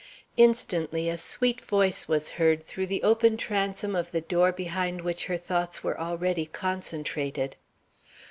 [0.35, 5.25] Instantly a sweet voice was heard through the open transom of the door behind which
[5.25, 7.55] her thoughts were already concentrated.